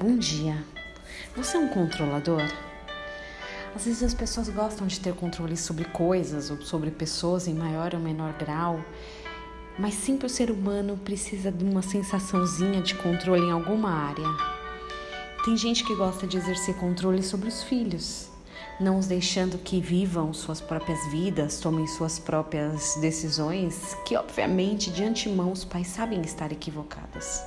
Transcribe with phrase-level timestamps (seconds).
[0.00, 0.64] Bom dia.
[1.34, 2.44] Você é um controlador?
[3.74, 7.96] Às vezes as pessoas gostam de ter controle sobre coisas ou sobre pessoas em maior
[7.96, 8.80] ou menor grau,
[9.76, 14.28] mas sempre o ser humano precisa de uma sensaçãozinha de controle em alguma área.
[15.44, 18.28] Tem gente que gosta de exercer controle sobre os filhos,
[18.78, 25.02] não os deixando que vivam suas próprias vidas, tomem suas próprias decisões, que obviamente de
[25.02, 27.42] antemão os pais sabem estar equivocadas.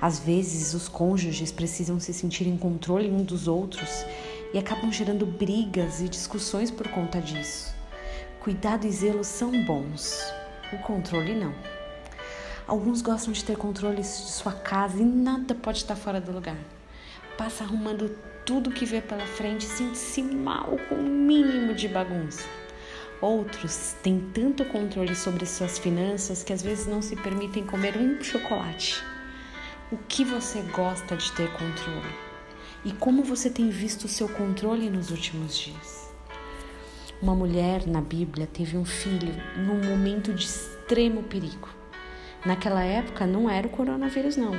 [0.00, 4.06] Às vezes, os cônjuges precisam se sentir em controle um dos outros
[4.54, 7.74] e acabam gerando brigas e discussões por conta disso.
[8.40, 10.18] Cuidado e zelo são bons,
[10.72, 11.54] o controle não.
[12.66, 16.56] Alguns gostam de ter controle de sua casa e nada pode estar fora do lugar.
[17.36, 22.48] Passa arrumando tudo que vê pela frente e sente-se mal com o mínimo de bagunça.
[23.20, 28.22] Outros têm tanto controle sobre suas finanças que às vezes não se permitem comer um
[28.24, 29.04] chocolate
[29.92, 32.14] o que você gosta de ter controle
[32.84, 36.08] e como você tem visto o seu controle nos últimos dias.
[37.20, 41.68] Uma mulher na Bíblia teve um filho num momento de extremo perigo.
[42.46, 44.54] Naquela época não era o coronavírus, não,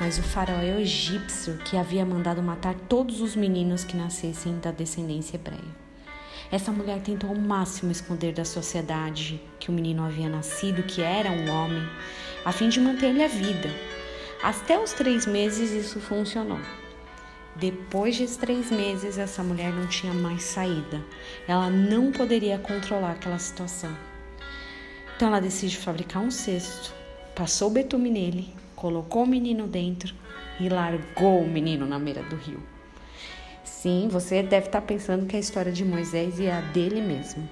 [0.00, 5.36] mas o faraó egípcio que havia mandado matar todos os meninos que nascessem da descendência
[5.36, 5.82] hebreia.
[6.50, 11.30] Essa mulher tentou ao máximo esconder da sociedade que o menino havia nascido, que era
[11.30, 11.88] um homem,
[12.44, 13.70] a fim de manter-lhe a vida
[14.42, 16.58] até os três meses isso funcionou.
[17.54, 21.04] Depois de três meses, essa mulher não tinha mais saída.
[21.46, 23.94] Ela não poderia controlar aquela situação.
[25.14, 26.92] Então ela decide fabricar um cesto,
[27.34, 30.14] passou betume nele, colocou o menino dentro
[30.58, 32.60] e largou o menino na beira do rio.
[33.62, 37.48] Sim, você deve estar pensando que é a história de Moisés e a dele mesmo.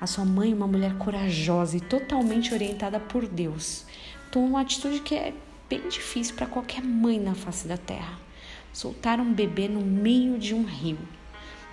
[0.00, 3.86] A sua mãe, uma mulher corajosa e totalmente orientada por Deus,
[4.30, 5.32] tomou uma atitude que é
[5.72, 8.18] bem difícil para qualquer mãe na face da terra.
[8.74, 10.98] Soltar um bebê no meio de um rio.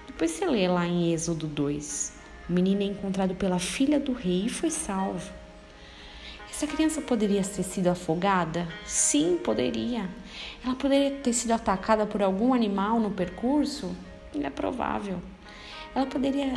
[0.07, 2.13] Depois você lê lá em Êxodo 2.
[2.47, 5.29] O menino é encontrado pela filha do rei e foi salvo.
[6.49, 8.65] Essa criança poderia ter sido afogada?
[8.85, 10.09] Sim, poderia.
[10.63, 13.93] Ela poderia ter sido atacada por algum animal no percurso?
[14.33, 15.19] É provável.
[15.93, 16.53] Ela poderia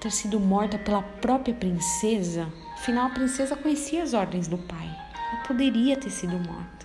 [0.00, 2.46] ter sido morta pela própria princesa?
[2.74, 4.88] Afinal, a princesa conhecia as ordens do pai.
[5.32, 6.83] Ela poderia ter sido morta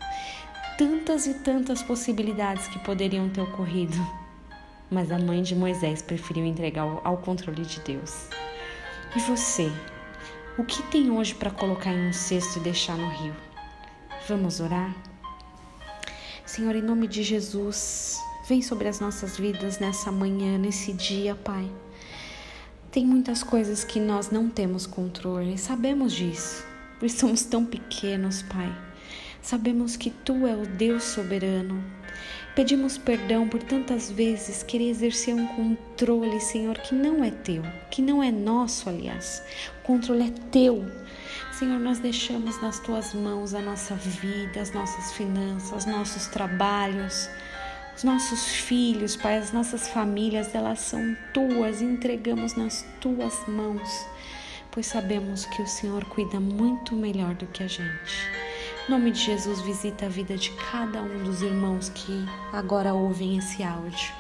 [0.80, 3.98] tantas e tantas possibilidades que poderiam ter ocorrido.
[4.90, 8.30] Mas a mãe de Moisés preferiu entregar ao controle de Deus.
[9.14, 9.70] E você?
[10.58, 13.36] O que tem hoje para colocar em um cesto e deixar no rio?
[14.30, 14.96] Vamos orar?
[16.46, 18.18] Senhor, em nome de Jesus,
[18.48, 21.70] vem sobre as nossas vidas nessa manhã, nesse dia, Pai.
[22.90, 26.66] Tem muitas coisas que nós não temos controle, sabemos disso,
[27.02, 28.89] pois somos tão pequenos, Pai.
[29.42, 31.84] Sabemos que tu é o Deus soberano.
[32.56, 38.02] Pedimos perdão por tantas vezes querer exercer um controle, Senhor, que não é teu, que
[38.02, 39.42] não é nosso, aliás.
[39.80, 40.86] O controle é teu.
[41.54, 47.30] Senhor, nós deixamos nas tuas mãos a nossa vida, as nossas finanças, nossos trabalhos,
[47.96, 54.06] os nossos filhos, Pai, as nossas famílias, elas são tuas, entregamos nas tuas mãos,
[54.72, 58.49] pois sabemos que o Senhor cuida muito melhor do que a gente.
[58.90, 63.62] Nome de Jesus, visita a vida de cada um dos irmãos que agora ouvem esse
[63.62, 64.12] áudio.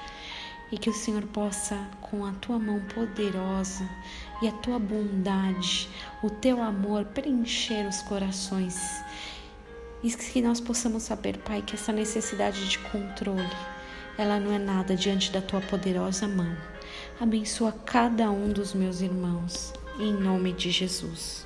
[0.71, 3.89] E que o Senhor possa, com a tua mão poderosa
[4.43, 5.89] e a tua bondade,
[6.21, 8.77] o teu amor, preencher os corações.
[10.03, 13.49] E que nós possamos saber, Pai, que essa necessidade de controle,
[14.19, 16.55] ela não é nada diante da tua poderosa mão.
[17.19, 21.37] Abençoa cada um dos meus irmãos, em nome de Jesus.